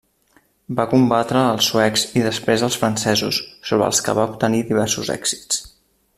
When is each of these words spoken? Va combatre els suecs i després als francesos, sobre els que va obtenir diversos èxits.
Va 0.77 0.85
combatre 0.93 1.43
els 1.49 1.67
suecs 1.73 2.05
i 2.21 2.23
després 2.29 2.65
als 2.69 2.79
francesos, 2.85 3.43
sobre 3.73 3.91
els 3.93 4.01
que 4.07 4.17
va 4.21 4.27
obtenir 4.33 4.63
diversos 4.73 5.13
èxits. 5.19 5.63